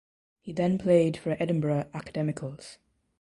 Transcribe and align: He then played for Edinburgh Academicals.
He 0.41 0.51
then 0.51 0.79
played 0.79 1.15
for 1.15 1.37
Edinburgh 1.39 1.91
Academicals. 1.93 2.77